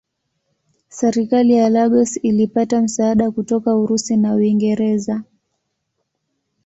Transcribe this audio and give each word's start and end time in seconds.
Serikali 0.89 1.53
ya 1.53 1.69
Lagos 1.69 2.17
ilipata 2.23 2.81
msaada 2.81 3.31
kutoka 3.31 3.75
Urusi 3.75 4.17
na 4.17 4.33
Uingereza. 4.35 5.23